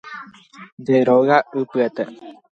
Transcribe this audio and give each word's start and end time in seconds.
Nde 0.81 0.95
róga 1.07 1.37
ypyetépe 1.61 2.03